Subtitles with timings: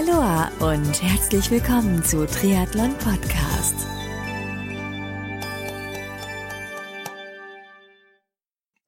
[0.00, 3.74] Aloha und herzlich willkommen zu Triathlon Podcast.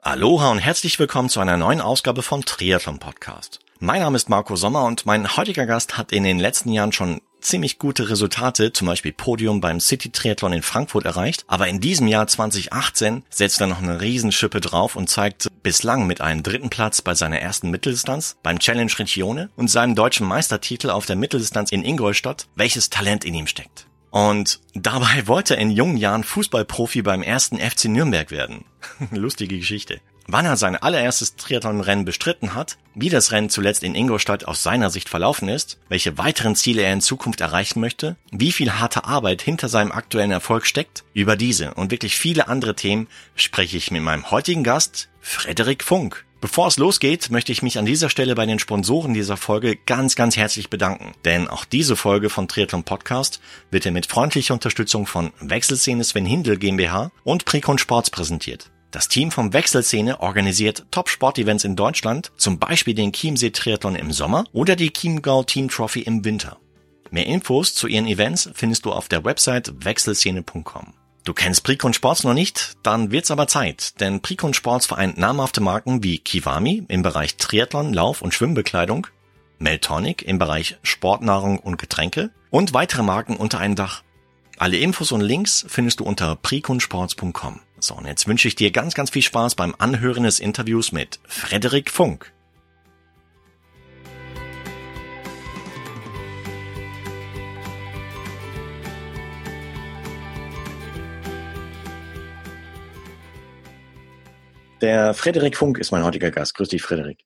[0.01, 3.59] Aloha und herzlich willkommen zu einer neuen Ausgabe von Triathlon Podcast.
[3.79, 7.21] Mein Name ist Marco Sommer und mein heutiger Gast hat in den letzten Jahren schon
[7.45, 11.45] ziemlich gute Resultate, zum Beispiel Podium beim City Triathlon in Frankfurt erreicht.
[11.47, 16.21] Aber in diesem Jahr 2018 setzt er noch eine Riesenschippe drauf und zeigt bislang mit
[16.21, 21.07] einem dritten Platz bei seiner ersten Mitteldistanz beim Challenge Regione und seinem deutschen Meistertitel auf
[21.07, 23.87] der Mitteldistanz in Ingolstadt, welches Talent in ihm steckt.
[24.11, 28.65] Und dabei wollte er in jungen Jahren Fußballprofi beim ersten FC Nürnberg werden.
[29.11, 34.47] Lustige Geschichte wann er sein allererstes Triathlon-Rennen bestritten hat, wie das Rennen zuletzt in Ingolstadt
[34.47, 38.73] aus seiner Sicht verlaufen ist, welche weiteren Ziele er in Zukunft erreichen möchte, wie viel
[38.73, 43.77] harte Arbeit hinter seinem aktuellen Erfolg steckt, über diese und wirklich viele andere Themen spreche
[43.77, 46.25] ich mit meinem heutigen Gast, Frederik Funk.
[46.43, 50.17] Bevor es losgeht, möchte ich mich an dieser Stelle bei den Sponsoren dieser Folge ganz,
[50.17, 51.13] ganz herzlich bedanken.
[51.25, 56.27] Denn auch diese Folge von Triathlon Podcast wird er mit freundlicher Unterstützung von Wechselszene Sven
[56.27, 58.73] Hindel GmbH und Precon Sports präsentiert.
[58.93, 64.45] Das Team vom Wechselszene organisiert Top-Sport-Events in Deutschland, zum Beispiel den Chiemsee Triathlon im Sommer
[64.53, 66.59] oder die Chiemgau Team Trophy im Winter.
[67.11, 70.93] Mehr Infos zu ihren Events findest du auf der Website wechselszene.com.
[71.25, 72.77] Du kennst Precon Sports noch nicht?
[72.83, 77.95] Dann wird's aber Zeit, denn Precon Sports vereint namhafte Marken wie Kiwami im Bereich Triathlon,
[77.95, 79.07] Lauf- und Schwimmbekleidung,
[79.59, 84.03] Meltonic im Bereich Sportnahrung und Getränke und weitere Marken unter einem Dach.
[84.59, 87.61] Alle Infos und Links findest du unter preconsports.com.
[87.83, 91.19] So, und jetzt wünsche ich dir ganz, ganz viel Spaß beim Anhören des Interviews mit
[91.27, 92.33] Frederik Funk.
[104.81, 106.55] Der Frederik Funk ist mein heutiger Gast.
[106.55, 107.19] Grüß dich, Frederik.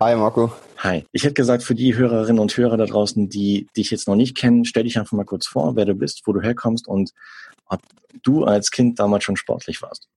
[0.00, 0.52] Hi Marco.
[0.78, 1.04] Hi.
[1.10, 4.36] Ich hätte gesagt, für die Hörerinnen und Hörer da draußen, die dich jetzt noch nicht
[4.36, 7.10] kennen, stell dich einfach mal kurz vor, wer du bist, wo du herkommst und
[7.70, 7.80] ob
[8.22, 10.08] du als Kind damals schon sportlich warst.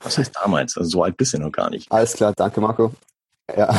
[0.00, 0.76] Was heißt damals?
[0.76, 1.90] Also so alt bist du noch gar nicht.
[1.90, 2.92] Alles klar, danke Marco.
[3.56, 3.74] Ja,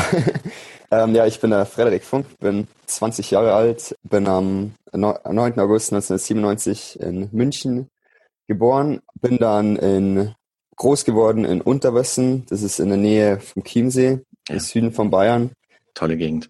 [0.92, 5.60] ähm, ja ich bin der Frederik Funk, bin 20 Jahre alt, bin am 9.
[5.60, 7.90] August 1997 in München
[8.48, 10.34] geboren, bin dann in
[10.76, 14.56] groß geworden in Unterwessen, das ist in der Nähe vom Chiemsee, ja.
[14.56, 15.52] im Süden von Bayern.
[15.94, 16.50] Tolle Gegend.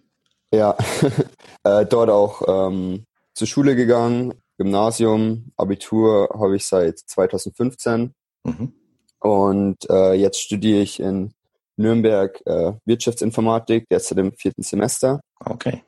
[0.52, 0.76] Ja,
[1.64, 3.04] äh, dort auch ähm,
[3.34, 8.12] zur Schule gegangen, Gymnasium, Abitur habe ich seit 2015.
[8.44, 8.74] Mhm.
[9.20, 11.32] Und äh, jetzt studiere ich in
[11.78, 15.20] Nürnberg äh, Wirtschaftsinformatik, derzeit im vierten Semester.
[15.42, 15.82] Okay.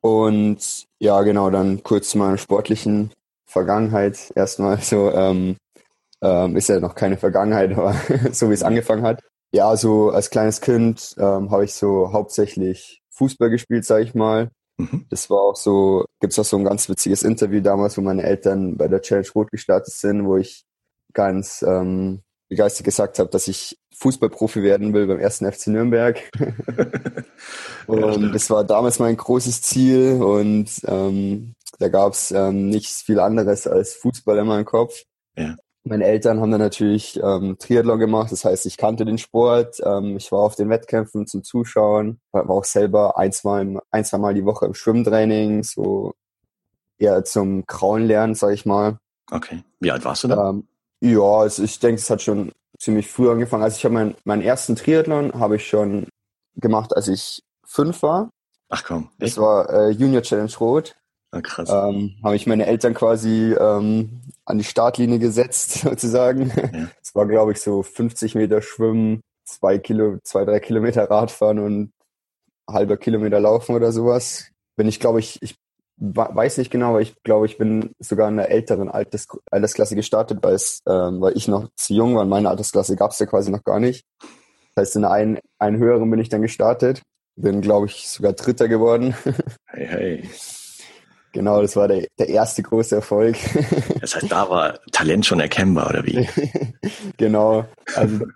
[0.00, 3.10] Und ja, genau, dann kurz zu meiner sportlichen
[3.46, 4.32] Vergangenheit.
[4.34, 5.56] Erstmal so, ähm,
[6.22, 7.94] ähm, ist ja noch keine Vergangenheit, aber
[8.32, 9.20] so wie es angefangen hat.
[9.52, 14.50] Ja, so als kleines Kind ähm, habe ich so hauptsächlich Fußball gespielt, sage ich mal.
[14.76, 15.06] Mhm.
[15.10, 18.76] Das war auch so, gibt's auch so ein ganz witziges Interview damals, wo meine Eltern
[18.76, 20.64] bei der Challenge Rot gestartet sind, wo ich
[21.12, 26.20] ganz ähm, begeistert gesagt habe, dass ich Fußballprofi werden will beim ersten FC Nürnberg.
[27.86, 33.66] und das war damals mein großes Ziel und ähm, da gab's ähm, nichts viel anderes
[33.66, 35.02] als Fußball in meinem Kopf.
[35.36, 35.56] Ja.
[35.86, 39.80] Meine Eltern haben dann natürlich ähm, Triathlon gemacht, das heißt, ich kannte den Sport.
[39.84, 44.18] Ähm, ich war auf den Wettkämpfen zum Zuschauen, war auch selber ein, zwei, ein, zwei
[44.18, 46.14] Mal die Woche im Schwimmtraining, so
[46.98, 48.98] eher zum Krauen lernen, sag ich mal.
[49.30, 49.62] Okay.
[49.80, 50.50] Wie alt warst du da?
[50.50, 50.66] Ähm,
[51.00, 53.62] ja, also ich denke, es hat schon ziemlich früh angefangen.
[53.62, 56.06] Also ich habe mein, meinen ersten Triathlon habe ich schon
[56.56, 58.30] gemacht, als ich fünf war.
[58.70, 59.10] Ach komm.
[59.18, 60.96] Das war äh, Junior Challenge Rot.
[61.30, 61.68] Ah, krass.
[61.68, 66.52] Ähm, habe ich meine Eltern quasi ähm, an die Startlinie gesetzt, sozusagen.
[66.56, 66.88] Ja.
[67.02, 71.92] Es war, glaube ich, so 50 Meter Schwimmen, zwei Kilo, zwei, drei Kilometer Radfahren und
[72.68, 74.50] halber Kilometer Laufen oder sowas.
[74.76, 75.56] Bin ich, glaube ich, ich
[75.96, 80.38] weiß nicht genau, aber ich glaube, ich bin sogar in der älteren Alters Altersklasse gestartet,
[80.42, 82.24] weil, es, ähm, weil ich noch zu jung war.
[82.24, 84.04] In meiner Altersklasse gab es ja quasi noch gar nicht.
[84.74, 87.02] Das heißt, in einer einen höheren bin ich dann gestartet.
[87.36, 89.14] Bin, glaube ich, sogar Dritter geworden.
[89.66, 90.30] Hey, hey.
[91.34, 93.36] Genau, das war der, der erste große Erfolg.
[94.00, 96.28] Das heißt, da war Talent schon erkennbar, oder wie?
[97.16, 97.64] genau.
[97.94, 98.26] Also,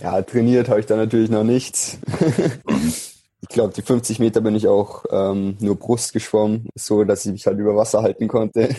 [0.00, 1.98] ja, trainiert habe ich da natürlich noch nichts.
[3.42, 7.32] ich glaube, die 50 Meter bin ich auch ähm, nur Brust geschwommen, so dass ich
[7.32, 8.74] mich halt über Wasser halten konnte.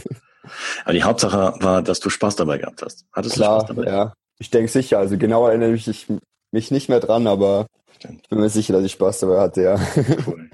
[0.83, 3.05] Aber die Hauptsache war, dass du Spaß dabei gehabt hast.
[3.13, 3.89] Hattest Klar, du Spaß dabei?
[3.89, 4.97] Ja, ich denke sicher.
[4.97, 6.07] Also genau erinnere ich
[6.51, 7.67] mich nicht mehr dran, aber
[7.99, 9.79] ich bin mir sicher, dass ich Spaß dabei hatte, ja.
[10.25, 10.44] Cool.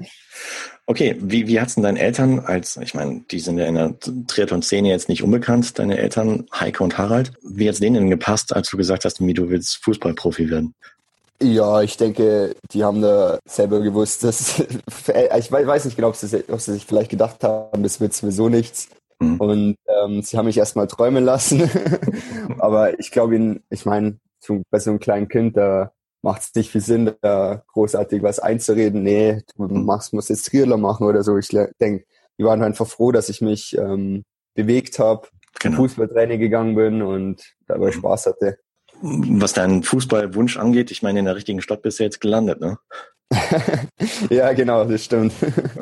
[0.87, 3.93] Okay, wie, wie hat's denn deinen Eltern als, ich meine, die sind ja in der
[4.27, 7.31] Triathlon-Szene jetzt nicht unbekannt, deine Eltern, Heike und Harald.
[7.43, 10.73] Wie hat's denen denn gepasst, als du gesagt hast, du willst Fußballprofi werden?
[11.41, 14.59] Ja, ich denke, die haben da selber gewusst, dass
[15.39, 18.49] ich weiß nicht genau, ob sie, ob sie sich vielleicht gedacht haben, das wird sowieso
[18.49, 18.89] nichts.
[19.19, 19.37] Mhm.
[19.37, 21.69] Und ähm, sie haben mich erstmal träumen lassen.
[22.59, 24.17] Aber ich glaube, ich meine,
[24.69, 25.91] bei so einem kleinen Kind, da
[26.21, 29.03] macht es nicht viel Sinn, da großartig was einzureden.
[29.03, 31.37] Nee, du machst, musst jetzt Triathlon machen oder so.
[31.37, 32.05] Ich denke,
[32.37, 34.23] die waren einfach froh, dass ich mich ähm,
[34.53, 35.27] bewegt habe,
[35.59, 35.77] genau.
[35.77, 37.93] Fußballtraining gegangen bin und dabei mhm.
[37.93, 38.57] Spaß hatte.
[39.01, 42.77] Was deinen Fußballwunsch angeht, ich meine, in der richtigen Stadt bist du jetzt gelandet, ne?
[44.29, 45.33] ja, genau, das stimmt.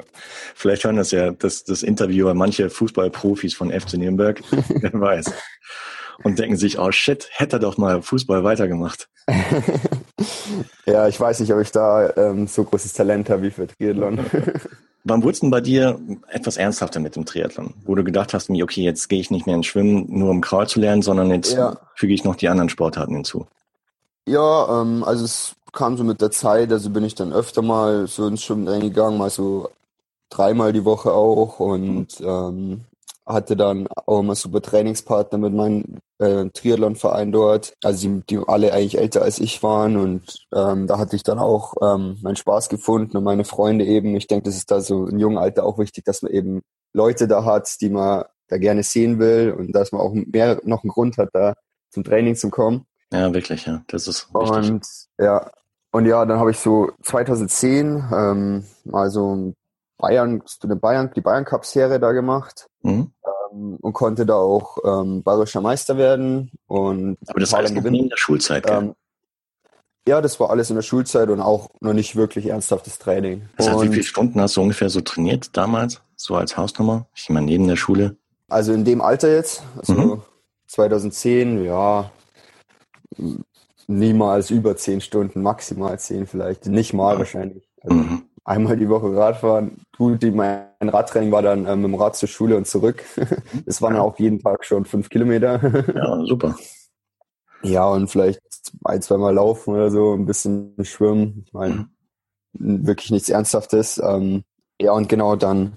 [0.55, 5.33] Vielleicht hören das ja das, das Interviewer manche Fußballprofis von FC Nürnberg, wer weiß.
[6.23, 9.09] Und denken sich, oh shit, hätte er doch mal Fußball weitergemacht.
[10.85, 14.19] ja, ich weiß nicht, ob ich da ähm, so großes Talent habe wie für Triathlon.
[15.05, 17.73] Wann wurde es denn bei dir etwas ernsthafter mit dem Triathlon?
[17.85, 20.67] Wo du gedacht hast, okay, jetzt gehe ich nicht mehr ins Schwimmen, nur um Kraul
[20.67, 21.77] zu lernen, sondern jetzt ja.
[21.95, 23.47] füge ich noch die anderen Sportarten hinzu.
[24.27, 28.07] Ja, ähm, also es kam so mit der Zeit, also bin ich dann öfter mal
[28.07, 29.69] so ins Schwimmen reingegangen, mal so
[30.29, 32.81] dreimal die Woche auch und ähm,
[33.29, 38.73] hatte dann auch immer super Trainingspartner mit meinem äh, Triathlon-Verein dort, also die, die alle
[38.73, 42.69] eigentlich älter als ich waren und ähm, da hatte ich dann auch ähm, meinen Spaß
[42.69, 44.15] gefunden und meine Freunde eben.
[44.15, 46.61] Ich denke, das ist da so im jungen Alter auch wichtig, dass man eben
[46.93, 50.83] Leute da hat, die man da gerne sehen will und dass man auch mehr noch
[50.83, 51.53] einen Grund hat, da
[51.91, 52.85] zum Training zu kommen.
[53.13, 53.83] Ja, wirklich, ja.
[53.87, 54.71] Das ist wichtig.
[54.71, 54.87] Und
[55.19, 55.51] ja,
[55.91, 59.53] und ja, dann habe ich so 2010 ähm, mal so
[59.99, 63.11] Bayern, eine Bayern, die Bayern Cup Serie da gemacht mhm.
[63.51, 67.95] ähm, und konnte da auch ähm, bayerischer Meister werden und aber das war alles gewinnen.
[67.95, 68.65] in der Schulzeit.
[68.67, 68.95] Ähm,
[70.07, 73.47] ja, das war alles in der Schulzeit und auch noch nicht wirklich ernsthaftes Training.
[73.57, 77.05] Das heißt, wie viele Stunden hast du ungefähr so trainiert damals, so als Hausnummer?
[77.13, 78.15] Ich meine, neben der Schule?
[78.47, 80.21] Also in dem Alter jetzt, also mhm.
[80.67, 82.09] 2010, ja,
[83.87, 87.19] niemals über zehn Stunden, maximal zehn vielleicht, nicht mal ja.
[87.19, 87.69] wahrscheinlich.
[87.83, 89.81] Also, mhm einmal die Woche Radfahren.
[89.95, 93.03] Gut, die, mein Radtraining war dann äh, mit dem Rad zur Schule und zurück.
[93.65, 94.01] Das waren ja.
[94.01, 95.61] auch jeden Tag schon fünf Kilometer.
[95.95, 96.55] Ja, super.
[97.61, 98.39] Ja, und vielleicht
[98.85, 101.43] ein, zweimal laufen oder so, ein bisschen schwimmen.
[101.45, 101.89] Ich meine,
[102.53, 102.87] mhm.
[102.87, 103.97] wirklich nichts Ernsthaftes.
[104.01, 104.45] Ähm,
[104.79, 105.73] ja, und genau dann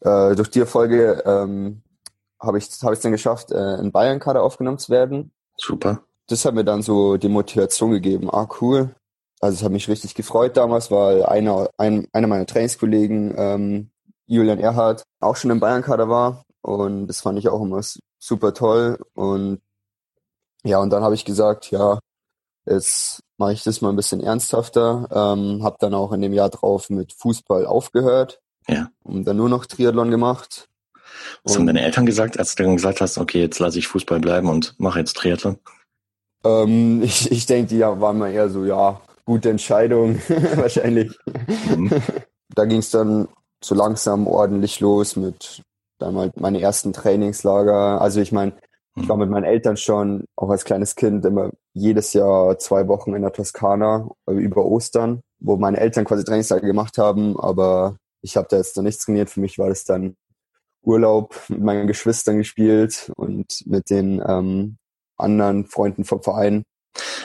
[0.00, 1.80] äh, durch die Erfolge ähm,
[2.38, 5.32] habe ich es hab dann geschafft, äh, in Bayern-Kader aufgenommen zu werden.
[5.56, 6.02] Super.
[6.28, 8.28] Das hat mir dann so die Motivation gegeben.
[8.30, 8.94] Ah, cool
[9.40, 13.90] also es hat mich richtig gefreut damals, weil einer, ein, einer meiner Trainingskollegen, ähm,
[14.26, 16.44] Julian Erhardt, auch schon im Bayern-Kader war.
[16.62, 17.80] Und das fand ich auch immer
[18.18, 18.98] super toll.
[19.14, 19.60] Und
[20.64, 22.00] ja, und dann habe ich gesagt, ja,
[22.64, 25.06] jetzt mache ich das mal ein bisschen ernsthafter.
[25.12, 28.40] Ähm, habe dann auch in dem Jahr drauf mit Fußball aufgehört.
[28.66, 28.88] Ja.
[29.04, 30.68] Und dann nur noch Triathlon gemacht.
[31.44, 33.86] Was und, haben deine Eltern gesagt, als du dann gesagt hast, okay, jetzt lasse ich
[33.86, 35.58] Fußball bleiben und mache jetzt Triathlon?
[36.42, 40.18] Ähm, ich ich denke, die waren mal eher so, ja, gute Entscheidung,
[40.54, 41.18] wahrscheinlich.
[41.68, 41.90] Mhm.
[42.54, 43.28] Da ging es dann
[43.62, 45.62] so langsam ordentlich los mit
[45.98, 48.00] dann halt meine ersten Trainingslager.
[48.00, 48.54] Also ich meine,
[48.96, 49.08] ich mhm.
[49.08, 53.22] war mit meinen Eltern schon, auch als kleines Kind, immer jedes Jahr zwei Wochen in
[53.22, 58.48] der Toskana äh, über Ostern, wo meine Eltern quasi Trainingslager gemacht haben, aber ich habe
[58.50, 59.30] da jetzt noch nichts trainiert.
[59.30, 60.16] Für mich war das dann
[60.82, 64.78] Urlaub mit meinen Geschwistern gespielt und mit den ähm,
[65.16, 66.62] anderen Freunden vom Verein.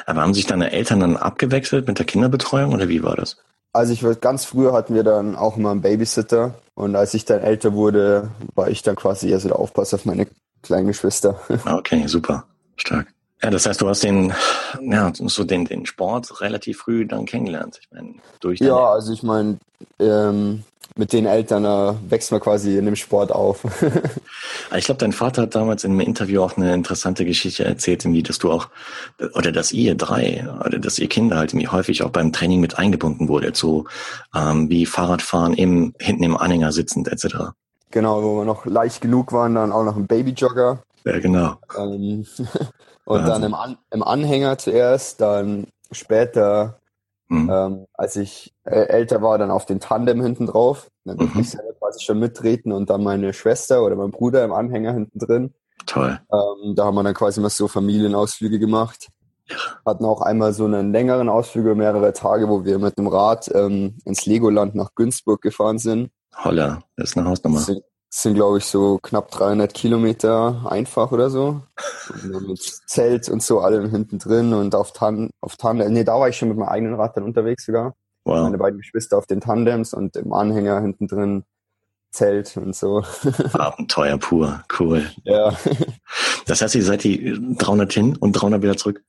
[0.05, 3.37] Aber haben sich deine Eltern dann abgewechselt mit der Kinderbetreuung oder wie war das?
[3.73, 7.23] Also ich war ganz früher hatten wir dann auch immer einen Babysitter und als ich
[7.25, 10.27] dann älter wurde, war ich dann quasi eher so der Aufpass auf meine
[10.61, 11.39] kleinen Geschwister.
[11.65, 13.07] Ah, okay, super, stark.
[13.41, 14.33] Ja, das heißt, du hast den,
[14.81, 17.79] ja, so den, den Sport relativ früh dann kennengelernt.
[17.81, 19.57] Ich meine, durch Ja, also ich meine,
[19.99, 20.63] ähm,
[20.97, 23.63] mit den Eltern äh, wächst man quasi in dem Sport auf.
[24.75, 28.23] ich glaube, dein Vater hat damals in einem Interview auch eine interessante Geschichte erzählt, irgendwie,
[28.23, 28.67] dass du auch,
[29.33, 32.77] oder dass ihr drei, oder dass ihr Kinder halt irgendwie häufig auch beim Training mit
[32.77, 33.85] eingebunden wurde, so
[34.35, 37.53] ähm, wie Fahrradfahren im, hinten im Anhänger sitzend etc.
[37.91, 40.83] Genau, wo wir noch leicht genug waren, dann auch noch ein Babyjogger.
[41.05, 41.55] Ja, genau.
[41.77, 42.25] Ähm,
[43.05, 46.80] und dann im, An im Anhänger zuerst, dann später
[47.31, 47.49] Mhm.
[47.49, 50.89] Ähm, als ich äh, älter war, dann auf den Tandem hinten drauf.
[51.05, 51.41] Dann durfte mhm.
[51.41, 55.17] ich selber quasi schon mittreten und dann meine Schwester oder mein Bruder im Anhänger hinten
[55.17, 55.53] drin.
[55.85, 56.19] Toll.
[56.31, 59.07] Ähm, da haben wir dann quasi mal so Familienausflüge gemacht.
[59.85, 63.49] Hatten auch einmal so einen längeren Ausflug über mehrere Tage, wo wir mit dem Rad
[63.53, 66.11] ähm, ins Legoland nach Günzburg gefahren sind.
[66.43, 67.59] Holla, das ist eine Hausnummer.
[67.59, 67.81] Sind,
[68.13, 71.61] sind glaube ich, so knapp 300 Kilometer einfach oder so.
[72.23, 75.93] mit Zelt und so allem hinten drin und auf Tan, auf Tandem.
[75.93, 77.95] Nee, da war ich schon mit meinem eigenen Rad dann unterwegs sogar.
[78.25, 78.43] Wow.
[78.43, 81.43] Meine beiden Geschwister auf den Tandems und im Anhänger hinten drin
[82.11, 83.03] Zelt und so.
[83.53, 85.09] Abenteuer pur, cool.
[85.23, 85.55] Ja.
[86.45, 89.01] Das heißt, ihr seid die 300 hin und 300 wieder zurück?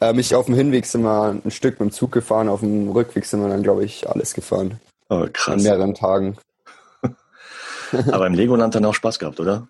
[0.00, 2.88] Äh, mich auf dem Hinweg sind wir ein Stück mit dem Zug gefahren, auf dem
[2.88, 4.80] Rückweg sind wir dann, glaube ich, alles gefahren.
[5.10, 5.54] Oh, krass.
[5.54, 6.38] An mehreren Tagen.
[8.10, 9.68] Aber im Legoland dann auch Spaß gehabt, oder?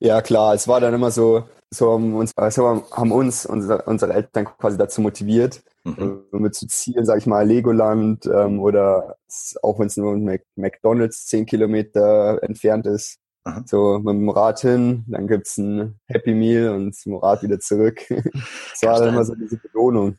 [0.00, 0.54] Ja, klar.
[0.54, 4.76] Es war dann immer so, so haben uns, so haben uns unsere, unsere Eltern quasi
[4.76, 6.22] dazu motiviert, mhm.
[6.32, 9.16] mit zu Zielen, sag ich mal, Legoland ähm, oder
[9.62, 13.18] auch wenn es nur Mac McDonalds zehn Kilometer entfernt ist.
[13.44, 13.62] Aha.
[13.66, 18.00] So mit dem Rad hin, dann gibt's ein Happy Meal und dem Rad wieder zurück.
[18.08, 20.16] das war dann immer so diese Belohnung.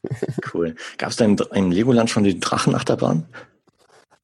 [0.54, 0.76] Cool.
[0.98, 3.26] Gab's da im, im Legoland schon die Drachenachterbahn?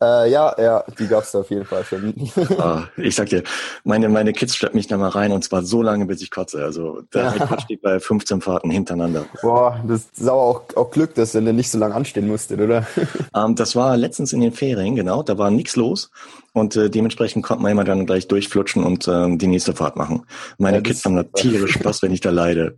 [0.02, 2.14] Äh, ja, ja, die gab's da auf jeden Fall schon.
[2.58, 3.44] ah, ich sag dir,
[3.84, 6.64] meine, meine Kids schleppen mich da mal rein und zwar so lange, bis ich kotze.
[6.64, 7.34] Also der.
[7.34, 9.26] Rekord steht bei 15 Fahrten hintereinander.
[9.42, 12.86] Boah, das ist aber auch, auch Glück, dass ihr nicht so lange anstehen musstet, oder?
[13.36, 15.22] Ähm, das war letztens in den Ferien, genau.
[15.22, 16.10] Da war nichts los
[16.54, 20.26] und äh, dementsprechend konnte man immer dann gleich durchflutschen und äh, die nächste Fahrt machen.
[20.58, 22.76] Meine ja, Kids haben da tierisch Spaß, wenn ich da leide.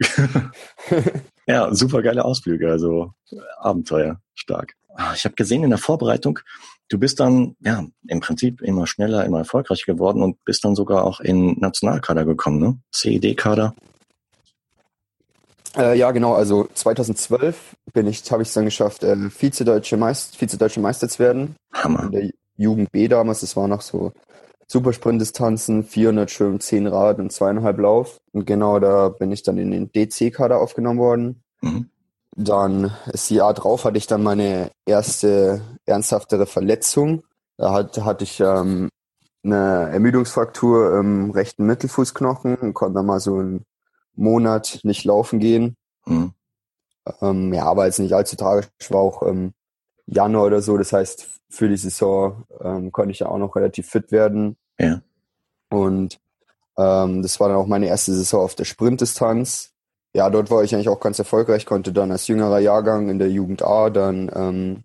[1.47, 3.11] ja, super geile Ausflüge, also
[3.59, 4.73] Abenteuer, stark.
[4.95, 6.39] Ah, ich habe gesehen in der Vorbereitung,
[6.91, 11.05] du bist dann ja im Prinzip immer schneller, immer erfolgreicher geworden und bist dann sogar
[11.05, 12.77] auch in Nationalkader gekommen, ne?
[12.91, 13.73] CED-Kader.
[15.77, 16.33] Äh, ja, genau.
[16.33, 21.19] Also 2012 bin ich, habe ich es dann geschafft, äh, Vize-Deutsche Meister, Vize-Deutsche Meister zu
[21.19, 21.55] werden.
[21.71, 22.03] Hammer.
[22.03, 23.39] In der Jugend B damals.
[23.39, 24.11] Das war noch so
[24.67, 28.19] Supersprintdistanzen, 400 Schwimmen, 10 Rad und zweieinhalb Lauf.
[28.33, 31.43] Und genau da bin ich dann in den DC-Kader aufgenommen worden.
[31.61, 31.89] Mhm.
[32.35, 37.23] Dann das Jahr drauf hatte ich dann meine erste ernsthaftere Verletzung.
[37.57, 38.89] Da hatte, hatte ich ähm,
[39.43, 43.65] eine Ermüdungsfraktur im rechten Mittelfußknochen und konnte dann mal so einen
[44.15, 45.75] Monat nicht laufen gehen.
[46.05, 46.33] Mhm.
[47.21, 48.67] Ähm, ja, aber jetzt nicht allzu tragisch.
[48.89, 49.53] War auch im
[50.05, 50.77] Januar oder so.
[50.77, 54.57] Das heißt, für die Saison ähm, konnte ich ja auch noch relativ fit werden.
[54.79, 55.01] Ja.
[55.69, 56.19] Und
[56.77, 59.70] ähm, das war dann auch meine erste Saison auf der Sprintdistanz
[60.13, 63.29] ja, dort war ich eigentlich auch ganz erfolgreich, konnte dann als jüngerer Jahrgang in der
[63.29, 64.83] Jugend A dann ähm,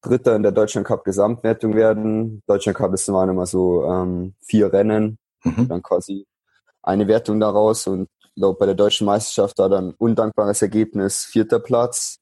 [0.00, 2.42] Dritter in der Deutschland Cup Gesamtwertung werden.
[2.46, 5.68] Deutschland Cup ist waren immer so ähm, vier Rennen, mhm.
[5.68, 6.26] dann quasi
[6.82, 12.20] eine Wertung daraus und glaub, bei der deutschen Meisterschaft war dann undankbares Ergebnis vierter Platz.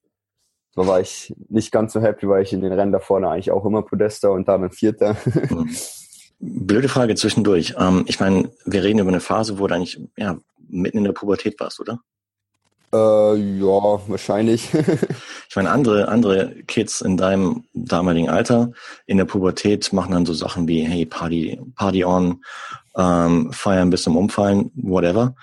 [0.74, 3.50] Da war ich nicht ganz so happy, weil ich in den Rennen da vorne eigentlich
[3.50, 5.16] auch immer Podester und dann Vierter.
[5.50, 5.76] Mhm.
[6.66, 7.76] Blöde Frage zwischendurch.
[7.78, 10.36] Ähm, ich meine, wir reden über eine Phase, wo du eigentlich ja,
[10.68, 12.00] mitten in der Pubertät warst, oder?
[12.92, 14.72] Äh, ja, wahrscheinlich.
[15.48, 18.72] ich meine, andere, andere Kids in deinem damaligen Alter
[19.06, 22.44] in der Pubertät machen dann so Sachen wie, hey, Party, Party on,
[22.96, 25.34] ähm, feiern bis zum Umfallen, whatever.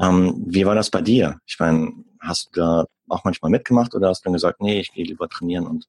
[0.00, 1.38] Ähm, wie war das bei dir?
[1.46, 4.92] Ich meine, hast du da auch manchmal mitgemacht oder hast du dann gesagt, nee, ich
[4.92, 5.86] gehe lieber trainieren und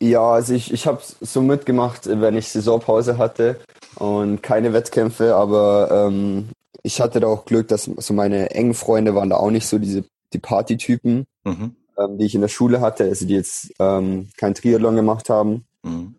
[0.00, 3.60] ja, also ich, ich habe so mitgemacht, wenn ich Saisonpause hatte
[3.94, 6.48] und keine Wettkämpfe, aber ähm,
[6.82, 9.78] ich hatte da auch Glück, dass so meine engen Freunde waren da auch nicht so
[9.78, 11.76] diese die Partytypen, mhm.
[11.98, 15.64] ähm, die ich in der Schule hatte, also die jetzt ähm, kein Triathlon gemacht haben.
[15.82, 16.14] Mhm.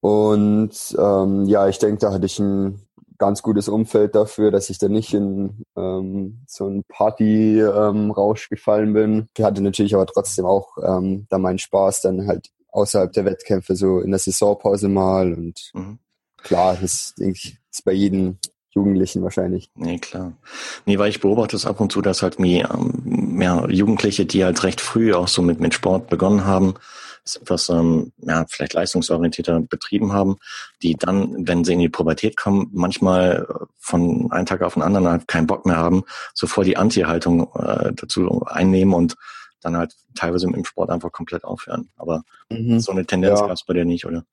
[0.00, 2.86] Und ähm, ja, ich denke, da hatte ich ein
[3.18, 8.92] ganz gutes Umfeld dafür, dass ich da nicht in ähm, so einen Party-Rausch ähm, gefallen
[8.92, 9.28] bin.
[9.36, 13.74] Ich hatte natürlich aber trotzdem auch ähm, da meinen Spaß dann halt außerhalb der Wettkämpfe,
[13.74, 15.32] so in der Saisonpause mal.
[15.32, 15.98] Und mhm.
[16.36, 18.38] klar, das denke ich, ist bei jedem
[18.76, 19.70] Jugendlichen wahrscheinlich.
[19.74, 20.32] Nee, klar.
[20.84, 24.44] Nee, weil ich beobachte es ab und zu, dass halt mir ähm, ja, Jugendliche, die
[24.44, 26.74] halt recht früh auch so mit, mit Sport begonnen haben,
[27.34, 30.36] etwas ähm, ja, vielleicht leistungsorientierter betrieben haben,
[30.82, 34.82] die dann, wenn sie in die Pubertät kommen, manchmal äh, von einem Tag auf den
[34.82, 36.04] anderen halt keinen Bock mehr haben,
[36.34, 39.16] so voll die Anti-Haltung äh, dazu einnehmen und
[39.62, 41.88] dann halt teilweise mit dem Sport einfach komplett aufhören.
[41.96, 42.78] Aber mhm.
[42.78, 43.46] so eine Tendenz ja.
[43.46, 44.24] gab es bei dir nicht, oder?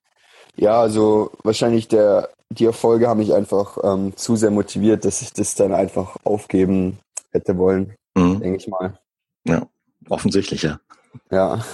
[0.55, 5.33] Ja, also wahrscheinlich der, die Erfolge haben mich einfach ähm, zu sehr motiviert, dass ich
[5.33, 6.99] das dann einfach aufgeben
[7.31, 8.39] hätte wollen, mhm.
[8.39, 8.99] denke ich mal.
[9.45, 9.67] Ja,
[10.09, 10.79] offensichtlich, ja.
[11.31, 11.63] Ja.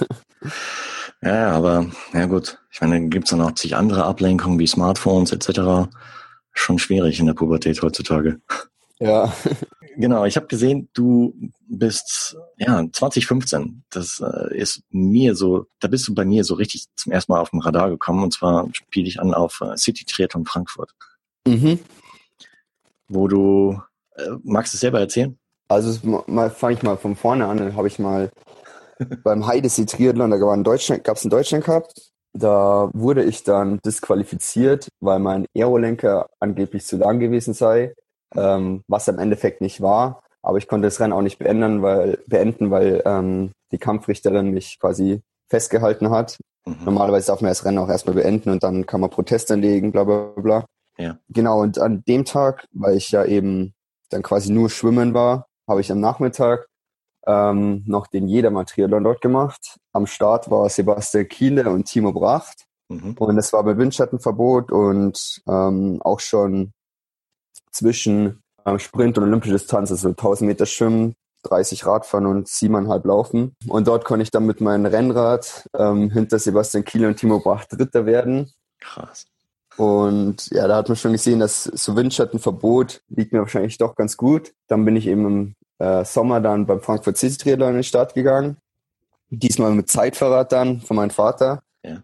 [1.22, 2.58] Ja, aber ja gut.
[2.70, 5.90] Ich meine, dann gibt's dann auch zig andere Ablenkungen wie Smartphones etc.
[6.52, 8.40] Schon schwierig in der Pubertät heutzutage.
[8.98, 9.32] Ja.
[10.00, 11.34] Genau, ich habe gesehen, du
[11.68, 13.84] bist ja 2015.
[13.90, 17.40] Das äh, ist mir so, da bist du bei mir so richtig zum ersten Mal
[17.40, 18.24] auf dem Radar gekommen.
[18.24, 20.94] Und zwar spiele ich an auf äh, City Triathlon Frankfurt.
[21.46, 21.80] Mhm.
[23.08, 23.78] Wo du
[24.16, 25.38] äh, magst du es selber erzählen?
[25.68, 27.58] Also mal fange ich mal von vorne an.
[27.58, 28.30] Dann habe ich mal
[29.22, 31.92] beim Heidesee Triathlon, da gab es einen Deutschland Cup.
[32.32, 37.94] Da wurde ich dann disqualifiziert, weil mein Aerolenker angeblich zu lang gewesen sei
[38.36, 40.22] ähm, was im Endeffekt nicht war.
[40.42, 44.78] Aber ich konnte das Rennen auch nicht beenden, weil, beenden, weil ähm, die Kampfrichterin mich
[44.78, 46.38] quasi festgehalten hat.
[46.66, 46.76] Mhm.
[46.84, 50.04] Normalerweise darf man das Rennen auch erstmal beenden und dann kann man Protest anlegen, bla
[50.04, 50.64] bla bla.
[50.96, 51.18] Ja.
[51.28, 53.74] Genau, und an dem Tag, weil ich ja eben
[54.10, 56.66] dann quasi nur schwimmen war, habe ich am Nachmittag
[57.26, 59.78] ähm, noch den Jedermann-Triathlon dort gemacht.
[59.92, 62.64] Am Start war Sebastian Kiele und Timo Bracht.
[62.88, 63.14] Mhm.
[63.18, 66.72] Und es war mit Windschattenverbot und ähm, auch schon
[67.72, 73.54] zwischen ähm, Sprint und olympische Distanz, also 1000 Meter Schwimmen, 30 Radfahren und siebeneinhalb Laufen.
[73.66, 77.64] Und dort konnte ich dann mit meinem Rennrad ähm, hinter Sebastian Kiel und Timo Bach
[77.64, 78.52] Dritter werden.
[78.80, 79.26] Krass.
[79.76, 84.16] Und ja, da hat man schon gesehen, dass so Windschattenverbot liegt mir wahrscheinlich doch ganz
[84.16, 84.52] gut.
[84.66, 88.14] Dann bin ich eben im äh, Sommer dann beim Frankfurt City Triathlon in den Start
[88.14, 88.58] gegangen.
[89.30, 91.62] Diesmal mit Zeitverrat dann von meinem Vater.
[91.82, 92.02] Ja.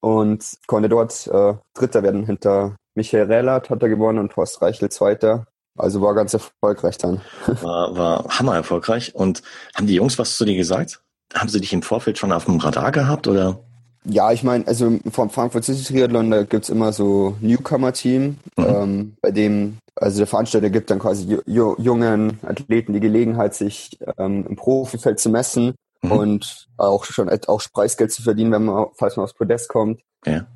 [0.00, 4.88] Und konnte dort äh, Dritter werden hinter Michael Rellert hat er gewonnen und Horst Reichel
[4.88, 5.46] Zweiter.
[5.78, 7.20] Also war ganz erfolgreich dann.
[7.62, 9.14] War, war hammer erfolgreich.
[9.14, 9.42] Und
[9.74, 11.02] haben die Jungs was zu dir gesagt?
[11.34, 13.60] Haben sie dich im Vorfeld schon auf dem Radar gehabt oder?
[14.04, 18.64] Ja, ich meine, also vom Frankfurt City Triathlon, da gibt's immer so Newcomer-Team, mhm.
[18.64, 24.46] ähm, bei dem, also der Veranstalter gibt dann quasi jungen Athleten die Gelegenheit, sich ähm,
[24.48, 26.12] im Profifeld zu messen mhm.
[26.12, 30.00] und auch schon auch Preisgeld zu verdienen, wenn man, falls man aufs Podest kommt.
[30.24, 30.46] Ja.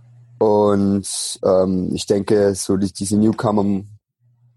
[0.40, 3.82] Und ähm, ich denke, so die, diese Newcomer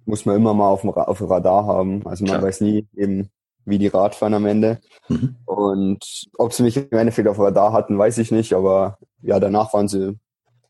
[0.05, 2.07] muss man immer mal auf dem, auf dem Radar haben.
[2.07, 2.43] Also man Klar.
[2.43, 3.29] weiß nie eben,
[3.65, 4.79] wie die Radfahren am Ende.
[5.09, 5.35] Mhm.
[5.43, 8.53] Und ob sie mich im Endeffekt auf dem Radar hatten, weiß ich nicht.
[8.53, 10.17] Aber ja, danach waren sie,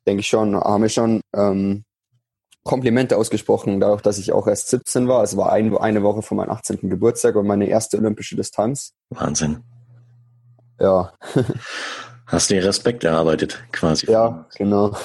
[0.08, 1.84] denke ich schon, haben wir schon ähm,
[2.63, 5.22] Komplimente ausgesprochen, dadurch, dass ich auch erst 17 war.
[5.22, 6.89] Es war ein, eine Woche vor meinem 18.
[6.89, 8.93] Geburtstag und meine erste olympische Distanz.
[9.12, 9.60] Wahnsinn.
[10.79, 11.13] Ja.
[12.34, 14.12] Hast du dir Respekt erarbeitet, quasi.
[14.12, 14.98] Ja, genau.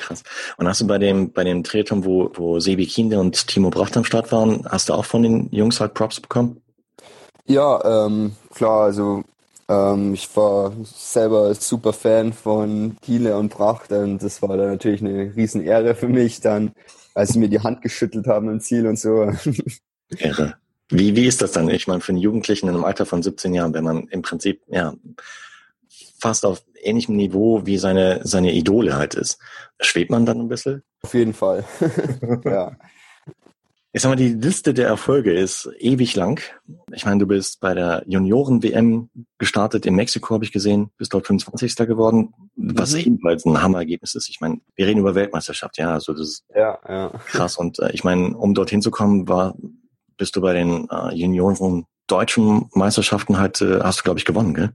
[0.00, 0.22] Krass.
[0.56, 3.94] Und hast du bei dem, bei dem Triathlon, wo, wo Sebi Kinder und Timo Bracht
[3.98, 6.62] am Start waren, hast du auch von den Jungs halt Props bekommen?
[7.44, 9.24] Ja, ähm, klar, also
[9.68, 15.02] ähm, ich war selber super Fan von Kiele und Bracht und das war dann natürlich
[15.02, 16.72] eine riesen Ehre für mich dann,
[17.14, 19.30] als sie mir die Hand geschüttelt haben im Ziel und so.
[20.16, 20.54] Ehre.
[20.88, 21.68] Wie, wie ist das dann?
[21.68, 24.62] Ich meine, für einen Jugendlichen in einem Alter von 17 Jahren, wenn man im Prinzip,
[24.68, 24.94] ja,
[26.22, 29.38] fast auf ähnlichem Niveau wie seine, seine Idole halt ist.
[29.80, 30.82] Schwebt man dann ein bisschen?
[31.02, 31.64] Auf jeden Fall.
[32.44, 32.76] ja.
[33.94, 36.40] Ich sag mal, die Liste der Erfolge ist ewig lang.
[36.92, 41.26] Ich meine, du bist bei der Junioren-WM gestartet in Mexiko, habe ich gesehen, bist dort
[41.26, 41.74] 25.
[41.88, 43.00] geworden, was mhm.
[43.00, 44.30] ebenfalls ein Hammerergebnis ist.
[44.30, 47.08] Ich meine, wir reden über Weltmeisterschaft, ja, also das ist ja, ja.
[47.26, 47.58] krass.
[47.58, 49.56] Und äh, ich meine, um dorthin zu kommen, war,
[50.16, 54.54] bist du bei den äh, Junioren deutschen Meisterschaften halt, äh, hast du, glaube ich, gewonnen,
[54.54, 54.72] gell?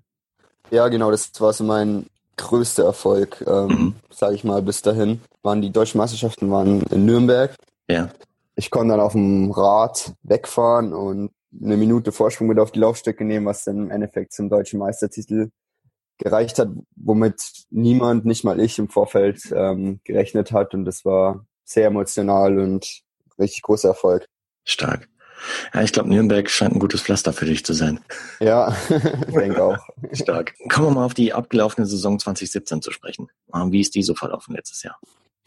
[0.71, 3.95] Ja, genau, das war so mein größter Erfolg, ähm, mhm.
[4.09, 5.21] sage ich mal, bis dahin.
[5.43, 7.55] Waren die deutschen Meisterschaften waren in Nürnberg.
[7.89, 8.09] Ja.
[8.55, 13.23] Ich konnte dann auf dem Rad wegfahren und eine Minute Vorsprung mit auf die Laufstrecke
[13.23, 15.49] nehmen, was dann im Endeffekt zum deutschen Meistertitel
[16.17, 20.73] gereicht hat, womit niemand, nicht mal ich im Vorfeld ähm, gerechnet hat.
[20.73, 23.01] Und das war sehr emotional und
[23.39, 24.25] richtig großer Erfolg.
[24.63, 25.07] Stark.
[25.73, 27.99] Ja, ich glaube, Nürnberg scheint ein gutes Pflaster für dich zu sein.
[28.39, 28.75] Ja,
[29.27, 29.77] ich denke auch.
[30.13, 30.53] Stark.
[30.69, 33.29] Kommen wir mal auf die abgelaufene Saison 2017 zu sprechen.
[33.53, 34.97] Ähm, wie ist die so verlaufen letztes Jahr?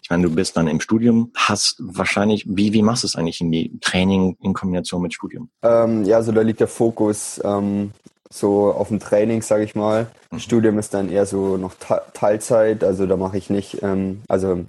[0.03, 3.41] Ich meine, du bist dann im Studium, hast wahrscheinlich, wie, wie machst du es eigentlich
[3.41, 5.51] in die Training in Kombination mit Studium?
[5.63, 7.93] Ähm, ja, so da liegt der Fokus ähm,
[8.33, 10.11] so auf dem Training, sage ich mal.
[10.31, 10.39] Mhm.
[10.39, 11.75] Studium ist dann eher so noch
[12.15, 14.65] Teilzeit, also da mache ich nicht, ähm, also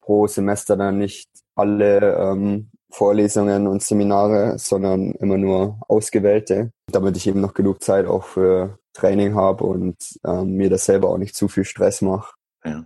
[0.00, 7.26] pro Semester dann nicht alle ähm, Vorlesungen und Seminare, sondern immer nur ausgewählte, damit ich
[7.26, 11.36] eben noch genug Zeit auch für Training habe und ähm, mir das selber auch nicht
[11.36, 12.34] zu viel Stress mache.
[12.64, 12.84] Ja.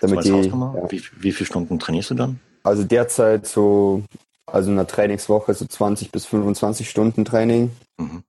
[0.00, 0.90] Damit die, ja.
[0.90, 2.40] wie, wie viele Stunden trainierst du dann?
[2.64, 4.02] Also derzeit so,
[4.46, 7.70] also in der Trainingswoche so 20 bis 25 Stunden Training.
[7.96, 8.24] Mhm.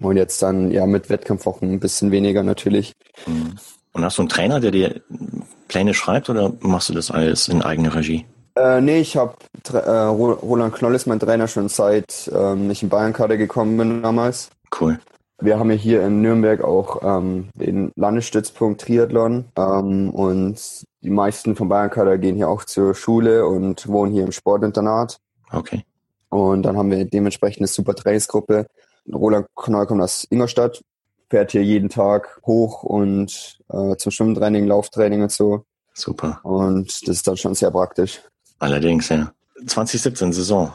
[0.00, 2.92] Und jetzt dann ja mit Wettkampfwochen ein bisschen weniger natürlich.
[3.26, 3.56] Mhm.
[3.92, 5.02] Und hast du einen Trainer, der dir
[5.66, 8.24] Pläne schreibt oder machst du das alles in eigener Regie?
[8.58, 9.34] Äh, nee, ich habe
[9.72, 14.50] äh, Roland Knoll ist mein Trainer schon seit ähm, ich in Bayern-Kader gekommen bin damals.
[14.80, 14.98] Cool.
[15.40, 21.54] Wir haben ja hier in Nürnberg auch ähm, den Landesstützpunkt Triathlon ähm, und die meisten
[21.54, 25.18] von Bayern-Kader gehen hier auch zur Schule und wohnen hier im Sportinternat.
[25.52, 25.84] Okay.
[26.30, 28.66] Und dann haben wir dementsprechend eine super Trainingsgruppe.
[29.12, 30.82] Roland Knoll kommt aus Ingolstadt,
[31.30, 35.64] fährt hier jeden Tag hoch und äh, zum Schwimmtraining, Lauftraining und so.
[35.94, 36.40] Super.
[36.42, 38.20] Und das ist dann schon sehr praktisch.
[38.58, 39.32] Allerdings, ja.
[39.66, 40.72] 2017 Saison.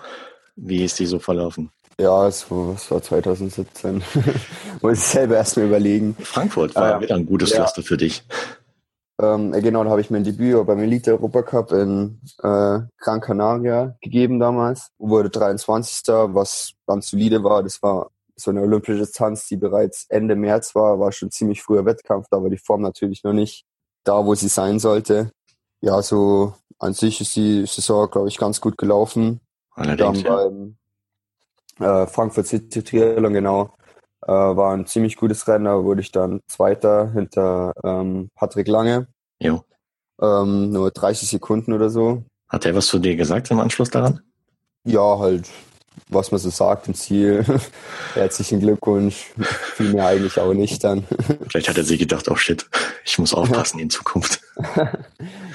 [0.56, 1.72] Wie ist die so verlaufen?
[2.00, 4.04] Ja, es war, es war 2017.
[4.82, 6.15] Muss ich selber erstmal überlegen.
[6.19, 7.58] Frankfurt war ah, wieder ein gutes ja.
[7.58, 8.24] Pflaster für dich.
[9.22, 14.39] Ähm, genau, da habe ich mein Debüt beim Elite Europacup in äh, Gran Canaria gegeben
[14.39, 14.89] damals.
[14.98, 16.08] Wurde 23.
[16.08, 17.62] was ganz solide war.
[17.62, 21.86] Das war so eine olympische Distanz, die bereits Ende März war, war schon ziemlich früher
[21.86, 23.65] Wettkampf, da war die Form natürlich noch nicht
[24.04, 25.32] da, wo sie sein sollte.
[25.82, 29.39] Ja, so an sich ist die Saison, glaube ich, ganz gut gelaufen.
[29.76, 30.36] Allerdings, ja.
[30.36, 30.76] beim
[31.80, 33.74] Äh, Frankfurt City Triathlon, genau.
[34.22, 39.08] Äh, war ein ziemlich gutes Rennen, da wurde ich dann Zweiter hinter ähm, Patrick Lange.
[39.39, 39.63] Jo.
[40.22, 42.24] Ähm, nur 30 Sekunden oder so.
[42.48, 44.22] Hat er was zu dir gesagt im Anschluss daran?
[44.86, 45.50] Ja, halt,
[46.08, 47.43] was man so sagt im Ziel.
[48.13, 49.34] Herzlichen Glückwunsch.
[49.76, 51.06] Viel mehr eigentlich auch nicht dann.
[51.50, 52.69] Vielleicht hat er sich gedacht, oh shit,
[53.04, 54.41] ich muss aufpassen in Zukunft.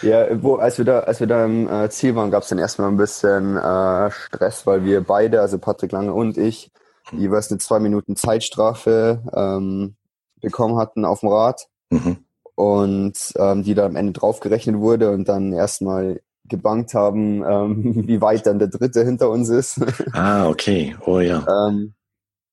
[0.03, 2.59] ja, wo, als wir da, als wir da im äh, Ziel waren, gab es dann
[2.59, 6.71] erstmal ein bisschen äh, Stress, weil wir beide, also Patrick Lange und ich,
[7.13, 9.97] jeweils eine zwei Minuten Zeitstrafe ähm,
[10.41, 11.69] bekommen hatten auf dem Rad.
[11.91, 12.19] Mhm.
[12.55, 18.21] Und ähm, die da am Ende draufgerechnet wurde und dann erstmal gebankt haben, ähm, wie
[18.21, 19.81] weit dann der dritte hinter uns ist.
[20.13, 20.97] Ah, okay.
[21.07, 21.47] Oh ja.
[21.69, 21.95] ähm,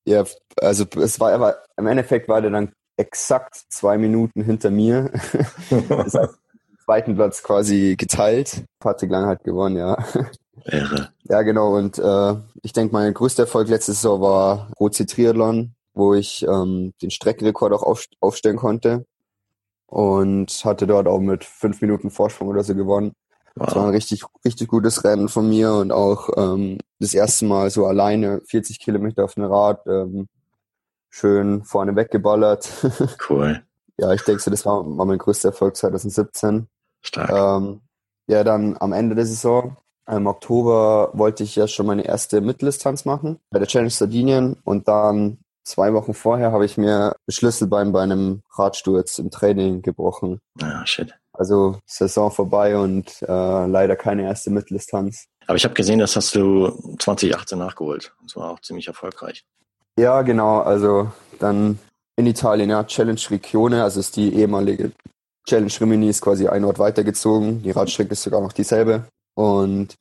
[0.06, 0.24] ja,
[0.60, 5.10] also es war aber, im Endeffekt war der dann exakt zwei Minuten hinter mir.
[5.88, 6.38] das heißt,
[6.86, 8.64] zweiten Platz quasi geteilt.
[8.78, 9.98] Patrick Lang hat gewonnen, ja.
[10.64, 11.10] Ehre.
[11.24, 11.76] Ja, genau.
[11.76, 16.92] Und äh, ich denke, mein größter Erfolg letzte Saison war Rotsee Triathlon, wo ich ähm,
[17.02, 19.04] den Streckenrekord auch auf, aufstellen konnte.
[19.86, 23.12] Und hatte dort auch mit fünf Minuten Vorsprung oder so gewonnen.
[23.54, 23.66] Wow.
[23.66, 27.70] Das war ein richtig, richtig gutes Rennen von mir und auch ähm, das erste Mal
[27.70, 30.28] so alleine 40 Kilometer auf einem Rad ähm,
[31.10, 32.68] schön vorne weggeballert.
[33.28, 33.62] Cool.
[33.98, 36.68] ja, ich denke so, das war, war mein größter Erfolg 2017.
[37.06, 37.30] Stark.
[37.30, 37.80] Ähm,
[38.28, 39.76] ja, dann am Ende der Saison,
[40.08, 44.88] im Oktober, wollte ich ja schon meine erste Mitteldistanz machen bei der Challenge Sardinien und
[44.88, 50.40] dann zwei Wochen vorher habe ich mir das Schlüsselbein bei einem Radsturz im Training gebrochen.
[50.62, 51.14] Ah, shit.
[51.32, 55.26] Also Saison vorbei und äh, leider keine erste Mitteldistanz.
[55.46, 58.14] Aber ich habe gesehen, das hast du 2018 nachgeholt.
[58.22, 59.44] Das war auch ziemlich erfolgreich.
[59.98, 60.60] Ja, genau.
[60.60, 61.78] Also dann
[62.16, 64.92] in Italien, ja, Challenge Regione, also ist die ehemalige
[65.46, 67.62] Challenge Rimini ist quasi ein Ort weitergezogen.
[67.62, 69.04] Die Radstrecke ist sogar noch dieselbe.
[69.34, 69.94] Und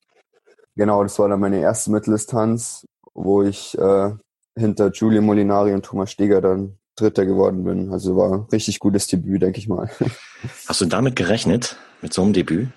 [0.76, 4.12] genau, das war dann meine erste Mitteldistanz, wo ich äh,
[4.58, 7.92] hinter Giulio Molinari und Thomas Steger dann Dritter geworden bin.
[7.92, 9.90] Also war ein richtig gutes Debüt, denke ich mal.
[10.68, 12.70] Hast du damit gerechnet, mit so einem Debüt?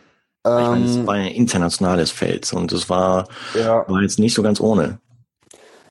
[0.44, 3.88] Ähm, ich meine, es war ein internationales Feld und es war, ja.
[3.88, 4.98] war jetzt nicht so ganz ohne.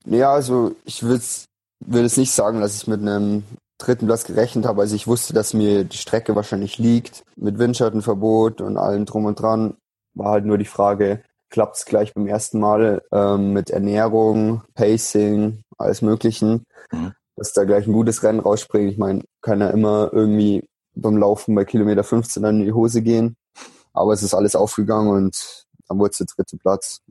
[0.06, 3.44] Ja, also ich will es nicht sagen, dass ich mit einem
[3.78, 4.82] dritten Platz gerechnet habe.
[4.82, 7.24] Also ich wusste, dass mir die Strecke wahrscheinlich liegt.
[7.36, 9.78] Mit Windschattenverbot und allem drum und dran
[10.14, 15.62] war halt nur die Frage, klappt es gleich beim ersten Mal ähm, mit Ernährung, Pacing,
[15.78, 16.64] alles Möglichen.
[16.92, 18.92] Mhm dass da gleich ein gutes Rennen rausspringt.
[18.92, 23.02] Ich meine, kann ja immer irgendwie beim Laufen bei Kilometer 15 dann in die Hose
[23.02, 23.38] gehen.
[23.94, 27.02] Aber es ist alles aufgegangen und dann wurde es der dritte Platz.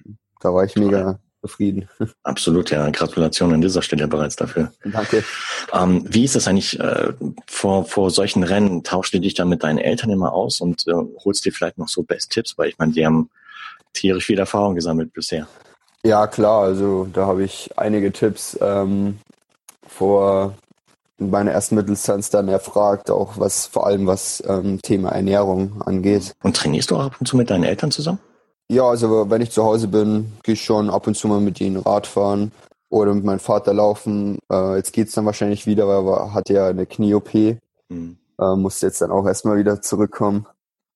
[0.40, 1.88] Da war ich mega zufrieden.
[2.22, 2.88] Absolut, ja.
[2.90, 4.72] Gratulation an dieser Stelle bereits dafür.
[4.85, 5.25] Danke.
[5.72, 7.12] Ähm, wie ist das eigentlich äh,
[7.46, 8.83] vor, vor solchen Rennen?
[8.83, 10.92] Tauschst du dich dann mit deinen Eltern immer aus und äh,
[11.25, 12.59] holst dir vielleicht noch so Best-Tipps?
[12.59, 13.31] Weil ich meine, die haben
[13.92, 15.46] tierisch viel Erfahrung gesammelt bisher.
[16.05, 16.62] Ja, klar.
[16.62, 18.57] Also da habe ich einige Tipps.
[18.61, 19.18] Ähm,
[19.87, 20.55] vor
[21.18, 26.35] meiner ersten Mitteldistanz dann erfragt, auch was vor allem was ähm, Thema Ernährung angeht.
[26.42, 28.18] Und trainierst du auch ab und zu mit deinen Eltern zusammen?
[28.68, 31.61] Ja, also wenn ich zu Hause bin, gehe ich schon ab und zu mal mit
[31.61, 32.50] ihnen Radfahren
[32.88, 34.38] oder mit meinem Vater laufen.
[34.50, 37.59] Äh, jetzt geht's dann wahrscheinlich wieder, weil er hatte ja eine Knie-OP.
[37.88, 38.18] Mhm.
[38.38, 40.46] Äh, musste jetzt dann auch erstmal wieder zurückkommen.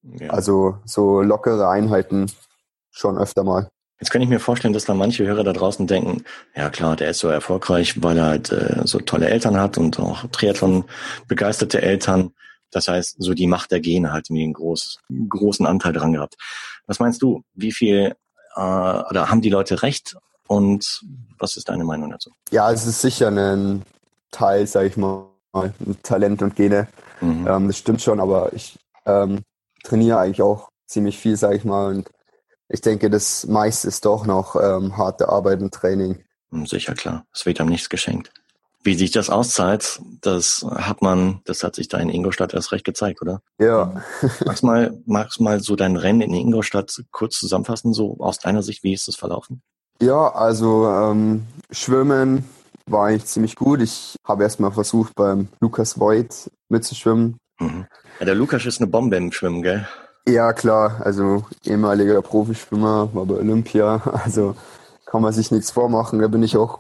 [0.03, 0.31] Ja.
[0.31, 2.31] Also so lockere Einheiten
[2.91, 3.69] schon öfter mal.
[4.01, 6.25] Jetzt kann ich mir vorstellen, dass da manche Hörer da draußen denken,
[6.57, 10.01] ja klar, der ist so erfolgreich, weil er halt äh, so tolle Eltern hat und
[10.01, 10.85] auch Triathlon
[11.29, 12.33] begeisterte Eltern.
[12.71, 16.37] Das heißt, so die Macht der Gene halt irgendwie einen groß, großen Anteil dran gehabt.
[16.91, 17.45] Was meinst du?
[17.55, 18.17] Wie viel
[18.57, 20.17] äh, oder haben die Leute recht?
[20.49, 21.03] Und
[21.39, 22.33] was ist deine Meinung dazu?
[22.51, 23.85] Ja, es ist sicher ein
[24.33, 25.29] Teil, sag ich mal,
[26.03, 26.89] Talent und Gene.
[27.21, 27.47] Mhm.
[27.47, 28.77] Ähm, das stimmt schon, aber ich
[29.07, 29.43] ähm,
[29.85, 32.11] trainiere eigentlich auch ziemlich viel, sag ich mal, und
[32.69, 36.25] ich denke, das meiste ist doch noch ähm, harte Arbeit und Training.
[36.51, 37.25] Hm, sicher, klar.
[37.33, 38.33] Es wird einem nichts geschenkt.
[38.83, 42.85] Wie sich das auszahlt, das hat man, das hat sich da in Ingolstadt erst recht
[42.85, 43.43] gezeigt, oder?
[43.59, 44.03] Ja.
[44.47, 48.83] magst mal, magst mal so dein Rennen in Ingolstadt kurz zusammenfassen, so aus deiner Sicht,
[48.83, 49.63] wie ist das verlaufen?
[50.01, 52.45] Ja, also ähm, Schwimmen
[52.87, 53.83] war eigentlich ziemlich gut.
[53.83, 57.37] Ich habe erst mal versucht, beim Lukas Voigt mitzuschwimmen.
[57.61, 57.87] Mhm.
[58.19, 59.87] Ja, der Lukas ist eine Bombe im Schwimmen, gell?
[60.27, 61.01] Ja, klar.
[61.05, 64.03] Also ehemaliger Profischwimmer, war bei Olympia.
[64.25, 64.57] Also
[65.07, 66.21] kann man sich nichts vormachen.
[66.21, 66.79] Da bin ich auch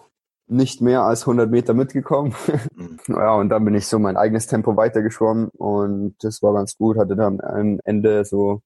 [0.50, 2.34] nicht mehr als 100 Meter mitgekommen.
[2.74, 2.98] Mhm.
[3.08, 6.98] ja, und dann bin ich so mein eigenes Tempo weitergeschwommen und das war ganz gut.
[6.98, 8.62] Hatte dann am Ende so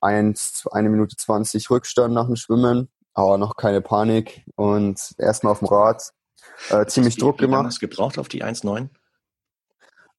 [0.00, 5.60] eins, eine Minute 20 Rückstand nach dem Schwimmen, aber noch keine Panik und erstmal auf
[5.60, 6.12] dem Rad
[6.70, 7.62] äh, ziemlich Druck gemacht.
[7.62, 8.88] Wie hast du gebraucht auf die 1,9?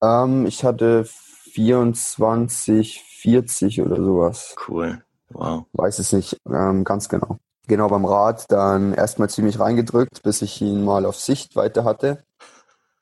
[0.01, 4.55] Ähm, ich hatte 24, 40 oder sowas.
[4.67, 5.03] Cool.
[5.29, 5.65] Wow.
[5.73, 7.39] Weiß es nicht ähm, ganz genau.
[7.67, 12.23] Genau beim Rad dann erstmal ziemlich reingedrückt, bis ich ihn mal auf Sichtweite hatte.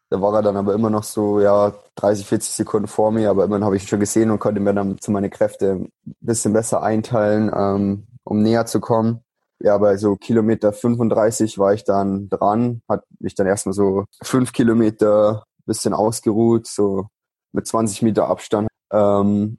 [0.09, 3.45] Da war er dann aber immer noch so, ja, 30, 40 Sekunden vor mir, aber
[3.45, 6.53] immerhin habe ich ihn schon gesehen und konnte mir dann zu meine Kräfte ein bisschen
[6.53, 9.21] besser einteilen, ähm, um näher zu kommen.
[9.59, 14.51] Ja, bei so Kilometer 35 war ich dann dran, hat mich dann erstmal so fünf
[14.53, 17.07] Kilometer bisschen ausgeruht, so
[17.51, 18.67] mit 20 Meter Abstand.
[18.91, 19.57] Ähm,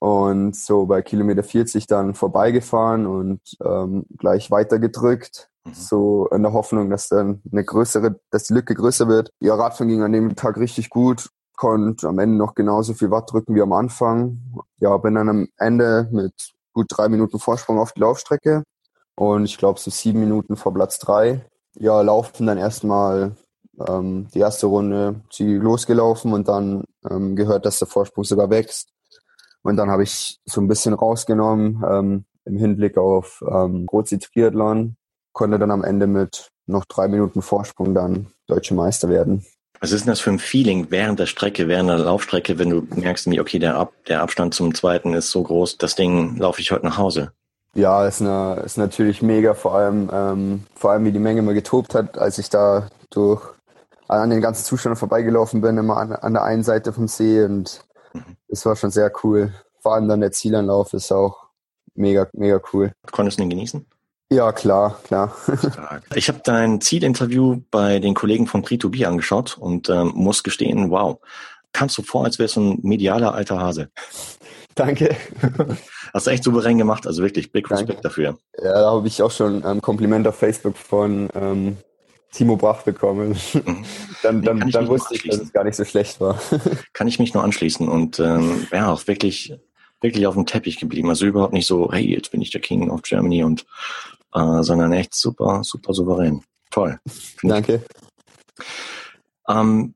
[0.00, 5.50] und so bei Kilometer 40 dann vorbeigefahren und ähm, gleich weitergedrückt.
[5.64, 5.74] Mhm.
[5.74, 9.30] So in der Hoffnung, dass dann eine größere, dass die Lücke größer wird.
[9.40, 13.30] Ja, Radfahren ging an dem Tag richtig gut, konnte am Ende noch genauso viel Watt
[13.30, 14.40] drücken wie am Anfang.
[14.78, 16.32] Ja, bin dann am Ende mit
[16.72, 18.64] gut drei Minuten Vorsprung auf die Laufstrecke
[19.16, 21.44] und ich glaube so sieben Minuten vor Platz drei.
[21.74, 23.36] Ja, laufen dann erstmal
[23.86, 28.88] ähm, die erste Runde sie losgelaufen und dann ähm, gehört, dass der Vorsprung sogar wächst.
[29.62, 34.96] Und dann habe ich so ein bisschen rausgenommen ähm, im Hinblick auf ähm, Rozi Triathlon,
[35.32, 39.44] konnte dann am Ende mit noch drei Minuten Vorsprung dann deutsche Meister werden.
[39.80, 42.86] Was ist denn das für ein Feeling während der Strecke, während der Laufstrecke, wenn du
[42.94, 46.70] merkst, okay, der, Ab der Abstand zum zweiten ist so groß, das Ding laufe ich
[46.70, 47.32] heute nach Hause?
[47.74, 51.54] Ja, ist, eine, ist natürlich mega, vor allem, ähm, vor allem wie die Menge mal
[51.54, 53.42] getobt hat, als ich da durch
[54.08, 57.80] an den ganzen Zuständen vorbeigelaufen bin, immer an, an der einen Seite vom See und
[58.48, 59.52] es war schon sehr cool.
[59.80, 61.48] Vor allem dann der Zielanlauf ist auch
[61.94, 62.92] mega, mega cool.
[63.10, 63.86] Konntest du den genießen?
[64.32, 65.34] Ja, klar, klar.
[66.14, 71.18] ich habe dein Zielinterview bei den Kollegen von Pre2B angeschaut und ähm, muss gestehen, wow,
[71.72, 73.90] kamst du vor, als wärst du ein medialer alter Hase.
[74.76, 75.16] Danke.
[76.14, 78.38] Hast du echt souverän gemacht, also wirklich big Respekt dafür.
[78.56, 81.76] Ja, da habe ich auch schon ein Kompliment auf Facebook von ähm,
[82.32, 83.36] Timo Brach bekommen.
[83.52, 83.84] Mhm.
[84.22, 86.40] dann dann, dann wusste ich, dass es gar nicht so schlecht war.
[86.92, 89.54] kann ich mich nur anschließen und ähm, ja, auch wirklich,
[90.00, 91.08] wirklich auf dem Teppich geblieben.
[91.08, 93.66] Also überhaupt nicht so, hey, jetzt bin ich der King of Germany und
[94.34, 96.42] äh, sondern echt super, super souverän.
[96.70, 96.98] Toll.
[97.42, 97.82] Danke.
[99.48, 99.94] Ähm,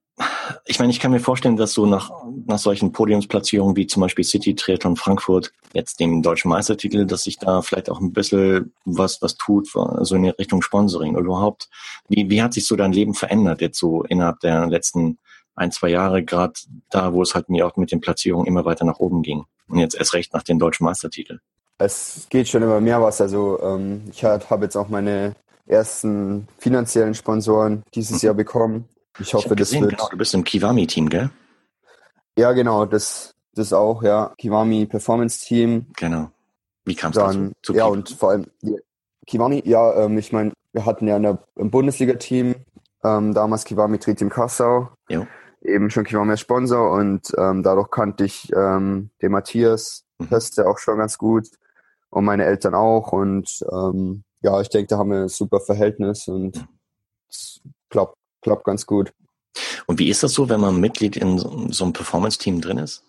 [0.66, 2.10] ich meine, ich kann mir vorstellen, dass so nach,
[2.46, 7.38] nach solchen Podiumsplatzierungen wie zum Beispiel City Triathlon Frankfurt, jetzt dem deutschen Meistertitel, dass sich
[7.38, 11.68] da vielleicht auch ein bisschen was, was tut, so in Richtung Sponsoring oder überhaupt.
[12.08, 15.18] Wie, wie hat sich so dein Leben verändert jetzt so innerhalb der letzten
[15.54, 16.54] ein, zwei Jahre, gerade
[16.90, 19.44] da, wo es halt mir auch mit den Platzierungen immer weiter nach oben ging?
[19.68, 21.40] Und jetzt erst recht nach dem deutschen Meistertitel.
[21.78, 23.20] Es geht schon immer mehr was.
[23.20, 25.34] Also ähm, ich habe jetzt auch meine
[25.66, 28.26] ersten finanziellen Sponsoren dieses mhm.
[28.26, 28.88] Jahr bekommen.
[29.18, 29.96] Ich hoffe, ich das gesehen, wird.
[29.96, 31.30] Genau, du bist im Kiwami-Team, gell?
[32.36, 34.34] Ja, genau, das, das auch, ja.
[34.38, 35.86] Kiwami Performance Team.
[35.96, 36.30] Genau.
[36.84, 37.52] Wie kam es dazu?
[37.62, 38.46] Zu ja, und vor allem
[39.26, 42.56] Kiwami, ja, ähm, ich meine, wir hatten ja eine, ein Bundesliga-Team,
[43.04, 44.88] ähm, damals Kiwami Triteam Kassau.
[45.08, 45.26] Ja.
[45.62, 50.30] Eben schon Kiwami als Sponsor und ähm, dadurch kannte ich ähm, den Matthias mhm.
[50.30, 51.48] Höste auch schon ganz gut
[52.10, 56.28] und meine Eltern auch und ähm, ja, ich denke, da haben wir ein super Verhältnis
[56.28, 56.68] und mhm.
[57.30, 59.12] es klappt klappt ganz gut.
[59.86, 63.02] Und wie ist das so, wenn man Mitglied in so, einem Performance-Team drin ist?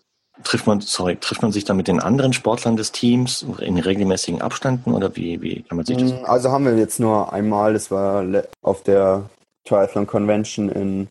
[0.44, 4.42] Trifft man, sorry, trifft man sich da mit den anderen Sportlern des Teams in regelmäßigen
[4.42, 6.12] Abständen oder wie, wie kann man sich das?
[6.12, 8.26] Mm, also haben wir jetzt nur einmal, das war
[8.62, 9.30] auf der
[9.66, 11.08] Triathlon Convention in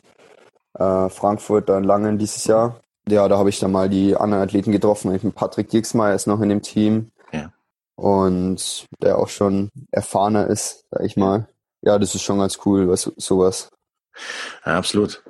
[0.78, 2.80] äh, Frankfurt, dann Langen dieses Jahr.
[3.08, 5.10] Ja, da habe ich dann mal die anderen Athleten getroffen.
[5.10, 7.10] Mit Patrick Dieksmeier ist noch in dem Team.
[7.32, 7.50] Ja.
[7.96, 11.48] Und der auch schon erfahrener ist, sag ich mal.
[11.82, 13.70] Ja, das ist schon ganz cool, was sowas.
[14.64, 15.22] Ja, absolut.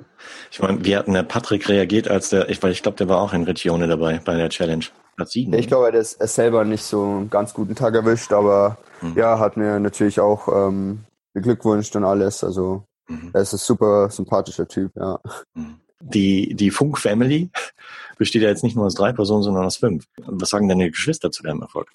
[0.51, 3.09] Ich meine, wie hat denn der Patrick reagiert, als der, ich, weil ich glaube, der
[3.09, 4.85] war auch in Regione dabei bei der Challenge.
[5.17, 5.53] Hat sieben.
[5.53, 9.13] Ich glaube, er hat es selber nicht so einen ganz guten Tag erwischt, aber mhm.
[9.15, 12.43] ja, hat mir natürlich auch ähm, beglückwünscht und alles.
[12.43, 13.31] Also mhm.
[13.33, 15.19] er ist ein super sympathischer Typ, ja.
[15.53, 15.79] Mhm.
[16.01, 17.49] Die, die Funk-Family
[18.17, 20.05] besteht ja jetzt nicht nur aus drei Personen, sondern aus fünf.
[20.25, 21.87] Was sagen deine Geschwister zu deinem Erfolg?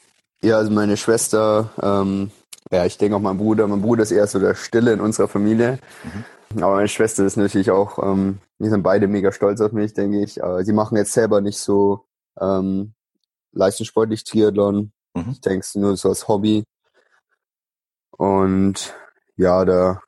[0.42, 2.30] Ja, also meine Schwester, ähm,
[2.70, 3.66] ja, ich denke auch mein Bruder.
[3.66, 5.78] Mein Bruder ist eher so der Stille in unserer Familie.
[6.04, 6.24] Mhm.
[6.54, 10.22] Aber meine Schwester ist natürlich auch, ähm, die sind beide mega stolz auf mich, denke
[10.22, 10.42] ich.
[10.42, 12.06] Aber sie machen jetzt selber nicht so
[12.40, 12.94] ähm,
[13.52, 14.92] leistungssportlich Triathlon.
[15.14, 15.30] Mhm.
[15.32, 16.64] Ich denke es nur so als Hobby.
[18.16, 18.94] Und
[19.36, 20.02] ja, da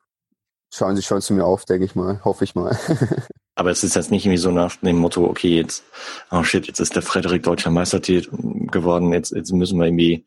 [0.73, 2.77] schauen sie schon zu mir auf, denke ich mal, hoffe ich mal.
[3.55, 5.83] Aber es ist jetzt nicht irgendwie so nach dem Motto, okay, jetzt,
[6.31, 8.35] oh shit, jetzt ist der Frederik deutscher Meistertitel
[8.71, 10.25] geworden, jetzt, jetzt müssen wir irgendwie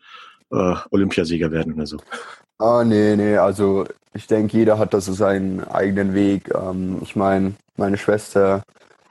[0.52, 1.98] äh, Olympiasieger werden oder so.
[2.58, 3.84] Ah, nee, nee, also
[4.16, 6.52] ich denke, jeder hat da so seinen eigenen Weg.
[6.54, 8.62] Ähm, ich meine, meine Schwester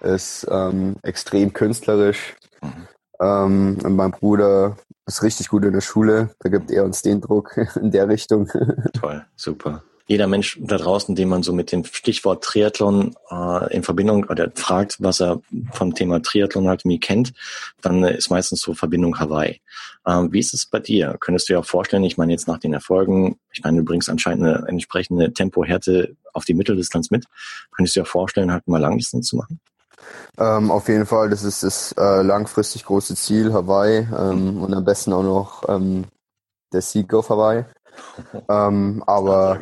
[0.02, 2.36] ist ähm, extrem künstlerisch.
[2.62, 2.88] Mhm.
[3.20, 6.30] Ähm, und mein Bruder ist richtig gut in der Schule.
[6.40, 8.50] Da gibt er uns den Druck in der Richtung.
[8.94, 9.84] Toll, super.
[10.08, 14.52] Jeder Mensch da draußen, den man so mit dem Stichwort Triathlon äh, in Verbindung oder
[14.54, 15.42] fragt, was er
[15.72, 17.34] vom Thema Triathlon halt mir kennt,
[17.82, 19.62] dann äh, ist meistens so Verbindung Hawaii.
[20.06, 21.16] Ähm, wie ist es bei dir?
[21.20, 24.10] Könntest du dir auch vorstellen, ich meine jetzt nach den Erfolgen, ich meine, du bringst
[24.10, 27.26] anscheinend eine entsprechende Tempohärte auf die Mitteldistanz mit.
[27.76, 29.60] Könntest du dir auch vorstellen, halt mal Langdistanz zu machen?
[30.38, 34.86] Ähm, auf jeden Fall, das ist das äh, langfristig große Ziel, Hawaii ähm, und am
[34.86, 36.06] besten auch noch ähm,
[36.72, 37.66] der Sieg auf Hawaii.
[38.50, 39.58] Ähm, aber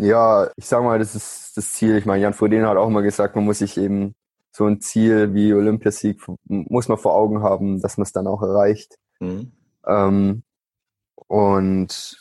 [0.00, 1.96] ja, ich sag mal, das ist das Ziel.
[1.96, 4.14] Ich meine, Jan Frodeno hat auch immer gesagt, man muss sich eben
[4.52, 8.42] so ein Ziel wie Olympiasieg, muss man vor Augen haben, dass man es dann auch
[8.42, 8.98] erreicht.
[9.20, 9.52] Mhm.
[9.86, 10.42] Ähm,
[11.28, 12.18] und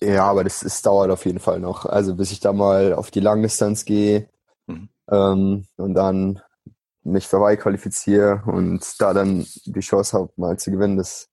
[0.00, 1.86] ja, aber das, das dauert auf jeden Fall noch.
[1.86, 4.28] Also bis ich da mal auf die Langdistanz gehe
[4.66, 4.88] mhm.
[5.10, 6.40] ähm, und dann
[7.02, 11.28] mich vorbei qualifiziere und da dann die Chance habe, mal zu gewinnen, das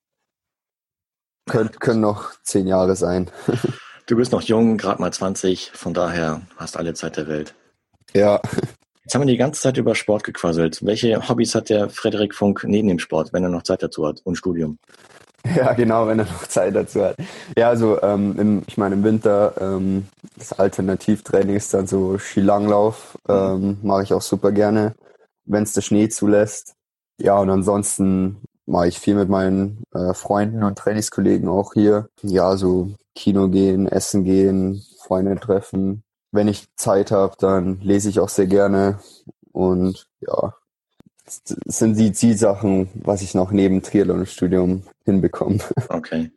[1.46, 3.30] können, können noch zehn Jahre sein.
[4.06, 7.54] Du bist noch jung, gerade mal 20, von daher hast alle Zeit der Welt.
[8.12, 8.40] Ja.
[9.02, 10.84] Jetzt haben wir die ganze Zeit über Sport gequasselt.
[10.84, 14.20] Welche Hobbys hat der Frederik Funk neben dem Sport, wenn er noch Zeit dazu hat
[14.24, 14.78] und Studium?
[15.56, 17.16] Ja, genau, wenn er noch Zeit dazu hat.
[17.56, 23.18] Ja, also ähm, im, ich meine im Winter ähm, das Alternativtraining ist dann so Skilanglauf,
[23.28, 24.94] ähm, mache ich auch super gerne,
[25.44, 26.74] wenn es der Schnee zulässt.
[27.18, 32.08] Ja, und ansonsten mache ich viel mit meinen äh, Freunden und Trainingskollegen auch hier.
[32.22, 36.02] Ja, so Kino gehen, essen gehen, Freunde treffen.
[36.32, 38.98] Wenn ich Zeit habe, dann lese ich auch sehr gerne.
[39.52, 40.54] Und ja,
[41.24, 45.58] das sind die Zielsachen, was ich noch neben Triathlon-Studium hinbekomme.
[45.88, 46.30] Okay.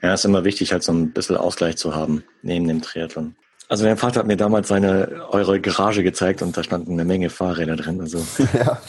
[0.00, 3.36] Ja, ist immer wichtig, halt so ein bisschen Ausgleich zu haben neben dem Triathlon.
[3.68, 7.28] Also mein Vater hat mir damals seine eure Garage gezeigt und da standen eine Menge
[7.30, 8.00] Fahrräder drin.
[8.00, 8.18] Also
[8.54, 8.80] ja.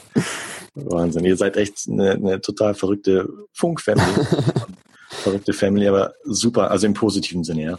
[0.76, 1.26] Wahnsinn.
[1.26, 4.26] Ihr seid echt eine, eine total verrückte Funk-Family.
[5.10, 7.78] verrückte Family, aber super, also im positiven Sinne, ja.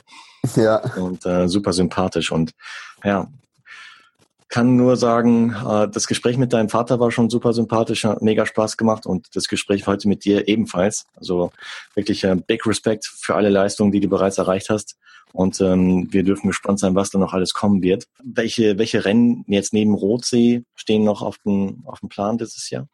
[0.57, 0.76] Ja.
[0.96, 2.30] Und äh, super sympathisch.
[2.30, 2.52] Und
[3.02, 3.28] ja,
[4.48, 8.46] kann nur sagen, äh, das Gespräch mit deinem Vater war schon super sympathisch, hat mega
[8.46, 11.07] Spaß gemacht und das Gespräch heute mit dir ebenfalls.
[11.16, 11.50] Also
[11.94, 14.96] wirklich äh, big Respect für alle Leistungen, die du bereits erreicht hast.
[15.35, 18.07] Und ähm, wir dürfen gespannt sein, was da noch alles kommen wird.
[18.23, 22.87] Welche, welche Rennen jetzt neben Rotsee stehen noch auf dem, auf dem Plan dieses Jahr?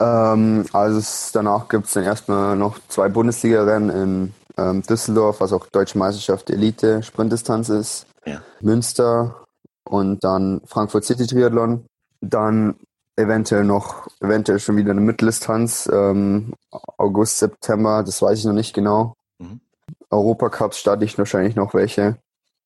[0.00, 5.52] Ähm, also es, danach gibt es dann erstmal noch zwei Bundesliga-Rennen in ähm, Düsseldorf, was
[5.52, 8.06] auch Deutsche Meisterschaft Elite Sprintdistanz ist.
[8.26, 8.42] Ja.
[8.60, 9.46] Münster
[9.84, 11.84] und dann Frankfurt City Triathlon.
[12.20, 12.74] Dann
[13.14, 16.54] eventuell noch, eventuell schon wieder eine Mitteldistanz, ähm,
[16.96, 19.14] August, September, das weiß ich noch nicht genau.
[20.10, 22.18] Europacups starte ich wahrscheinlich noch welche.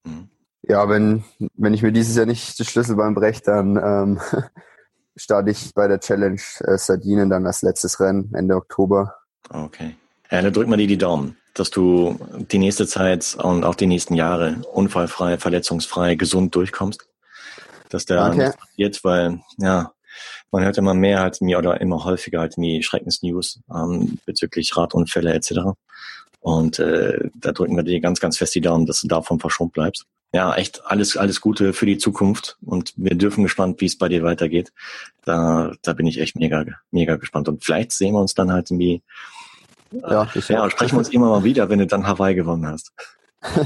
[0.04, 0.28] Mhm.
[0.62, 4.20] Ja, wenn, wenn ich mir dieses Jahr nicht das Schlüsselbein breche, dann ähm,
[5.16, 9.14] starte ich bei der Challenge äh, Sardinen dann als letztes Rennen Ende Oktober.
[9.50, 9.96] Okay.
[10.30, 12.18] Ja, dann drück mal dir die Daumen, dass du
[12.50, 17.06] die nächste Zeit und auch die nächsten Jahre unfallfrei, verletzungsfrei, gesund durchkommst.
[17.90, 18.52] Dass der okay.
[18.58, 19.92] passiert, weil, ja,
[20.50, 25.32] man hört immer mehr halt mir oder immer häufiger halt mir Schreckensnews ähm, bezüglich Radunfälle
[25.34, 25.72] etc.
[26.42, 29.72] Und äh, da drücken wir dir ganz, ganz fest die Daumen, dass du davon verschont
[29.72, 33.98] bleibst ja, echt alles, alles Gute für die Zukunft und wir dürfen gespannt, wie es
[33.98, 34.72] bei dir weitergeht.
[35.24, 37.48] Da, da bin ich echt mega, mega gespannt.
[37.48, 39.02] Und vielleicht sehen wir uns dann halt irgendwie,
[39.90, 42.92] ja, äh, ja sprechen wir uns immer mal wieder, wenn du dann Hawaii gewonnen hast.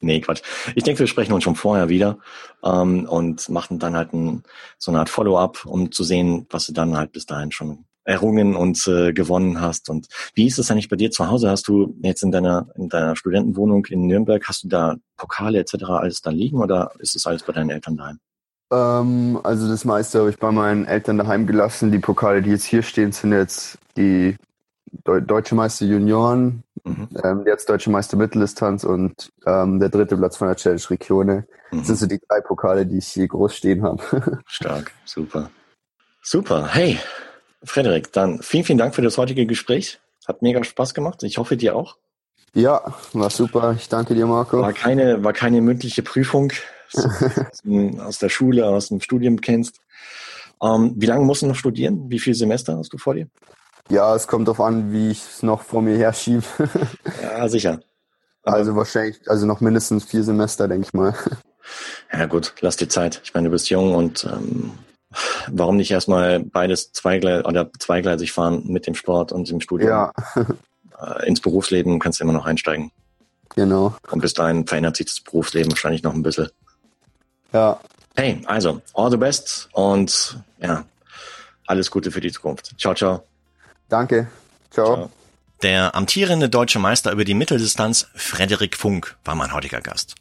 [0.00, 0.42] nee, Quatsch.
[0.74, 2.18] Ich denke, wir sprechen uns schon vorher wieder
[2.64, 4.42] ähm, und machen dann halt ein,
[4.78, 8.54] so eine Art Follow-up, um zu sehen, was du dann halt bis dahin schon errungen
[8.54, 9.88] und äh, gewonnen hast.
[9.90, 11.50] Und wie ist es eigentlich bei dir zu Hause?
[11.50, 15.84] Hast du jetzt in deiner, in deiner Studentenwohnung in Nürnberg, hast du da Pokale etc.
[15.84, 18.18] alles da liegen oder ist es alles bei deinen Eltern daheim?
[18.70, 21.92] Ähm, also das meiste habe ich bei meinen Eltern daheim gelassen.
[21.92, 24.36] Die Pokale, die jetzt hier stehen, sind jetzt die
[25.02, 27.08] Deu Deutsche Meister Junioren, mhm.
[27.22, 31.46] ähm, jetzt Deutsche Meister Mitteldistanz und ähm, der dritte Platz von der Challenge Regione.
[31.70, 31.78] Mhm.
[31.78, 34.40] Das sind so die drei Pokale, die ich hier groß stehen habe.
[34.46, 35.50] Stark, super.
[36.22, 36.68] Super.
[36.72, 36.98] Hey,
[37.64, 40.00] Frederik, dann vielen, vielen Dank für das heutige Gespräch.
[40.26, 41.22] Hat mega Spaß gemacht.
[41.22, 41.96] Ich hoffe, dir auch.
[42.54, 43.74] Ja, war super.
[43.76, 44.60] Ich danke dir, Marco.
[44.60, 46.52] War keine, war keine mündliche Prüfung
[47.98, 49.80] aus der Schule, aus dem Studium kennst.
[50.62, 52.10] Ähm, wie lange musst du noch studieren?
[52.10, 53.26] Wie viele Semester hast du vor dir?
[53.90, 56.44] Ja, es kommt darauf an, wie ich es noch vor mir herschiebe.
[57.22, 57.80] ja, sicher.
[58.44, 61.14] Aber also wahrscheinlich, also noch mindestens vier Semester, denke ich mal.
[62.12, 63.20] Ja gut, lass dir Zeit.
[63.24, 64.72] Ich meine, du bist jung und ähm,
[65.48, 69.90] warum nicht erstmal beides zweigleisig oder zweigleisig fahren mit dem Sport und dem Studium?
[69.90, 70.12] Ja.
[71.00, 72.92] Äh, ins Berufsleben kannst du immer noch einsteigen.
[73.54, 73.96] Genau.
[74.10, 76.50] Und bis dahin verändert sich das Berufsleben wahrscheinlich noch ein bisschen.
[77.52, 77.80] Ja.
[78.16, 80.84] Hey, also, all the best und ja,
[81.66, 82.74] alles Gute für die Zukunft.
[82.78, 83.24] Ciao, ciao.
[83.88, 84.28] Danke.
[84.70, 84.94] ciao.
[84.94, 85.10] ciao.
[85.62, 90.14] Der amtierende deutsche Meister über die Mitteldistanz, Frederik Funk, war mein heutiger Gast.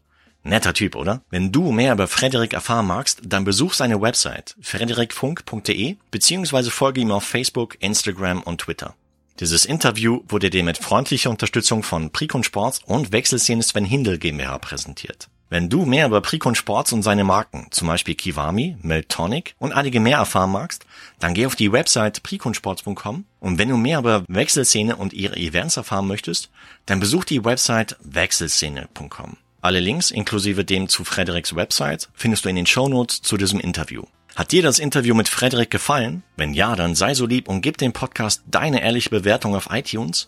[0.44, 1.22] Netter Typ, oder?
[1.30, 7.12] Wenn du mehr über Frederik erfahren magst, dann besuch seine Website frederikfunk.de beziehungsweise folge ihm
[7.12, 8.96] auf Facebook, Instagram und Twitter.
[9.40, 14.60] Dieses Interview wurde dir mit freundlicher Unterstützung von Precon Sports und Wechselszene Sven Hindel GmbH
[14.60, 15.30] präsentiert.
[15.50, 20.00] Wenn du mehr über Precon Sports und seine Marken, zum Beispiel Kiwami, Meltonic und einige
[20.00, 20.86] mehr erfahren magst,
[21.20, 25.78] dann geh auf die Website preconsports.com und wenn du mehr über Wechselszene und ihre Events
[25.78, 26.50] erfahren möchtest,
[26.86, 29.38] dann besuch die Website wechselszene.com.
[29.64, 34.04] Alle Links inklusive dem zu Frederiks Website findest du in den Shownotes zu diesem Interview.
[34.36, 36.22] Hat dir das Interview mit Frederik gefallen?
[36.36, 40.28] Wenn ja, dann sei so lieb und gib dem Podcast deine ehrliche Bewertung auf iTunes,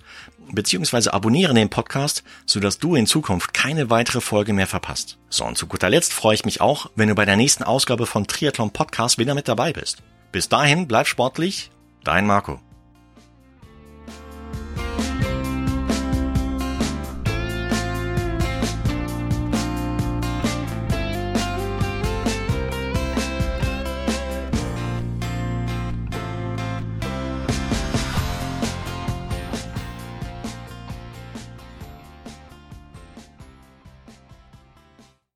[0.54, 5.18] beziehungsweise abonniere den Podcast, sodass du in Zukunft keine weitere Folge mehr verpasst.
[5.28, 8.06] So, und zu guter Letzt freue ich mich auch, wenn du bei der nächsten Ausgabe
[8.06, 10.02] von Triathlon Podcast wieder mit dabei bist.
[10.32, 11.72] Bis dahin, bleib sportlich,
[12.06, 12.62] dein Marco.